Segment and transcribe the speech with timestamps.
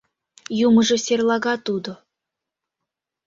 [0.67, 1.91] —Юмыжо серлага тудо...